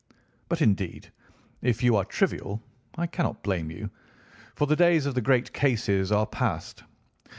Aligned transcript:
But, 0.49 0.63
indeed, 0.63 1.11
if 1.61 1.83
you 1.83 1.95
are 1.95 2.05
trivial, 2.05 2.63
I 2.97 3.05
cannot 3.05 3.43
blame 3.43 3.69
you, 3.69 3.91
for 4.55 4.65
the 4.65 4.75
days 4.75 5.05
of 5.05 5.13
the 5.13 5.21
great 5.21 5.53
cases 5.53 6.11
are 6.11 6.25
past. 6.25 6.83